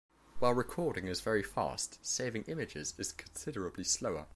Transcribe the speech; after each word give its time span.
While 0.39 0.55
recording 0.55 1.05
is 1.05 1.21
very 1.21 1.43
fast, 1.43 2.03
saving 2.03 2.45
images 2.45 2.95
is 2.97 3.11
considerably 3.11 3.83
slower. 3.83 4.25